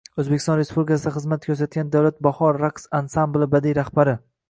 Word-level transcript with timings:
O‘zbekiston 0.21 0.55
Respublikasida 0.59 1.13
xizmat 1.17 1.45
ko‘rsatgan 1.51 1.93
davlat 1.99 2.19
“Bahor” 2.31 2.61
raqs 2.67 2.91
ansambili 3.03 3.53
badiiy 3.57 3.83
rahbari 3.85 4.23